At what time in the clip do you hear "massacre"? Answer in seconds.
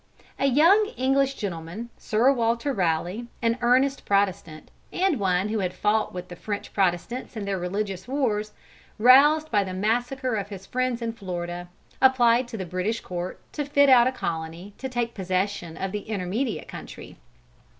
9.75-10.33